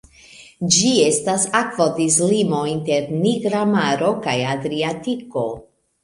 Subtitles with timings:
[0.75, 5.45] Ĝi estas akvodislimo inter Nigra Maro kaj Adriatiko.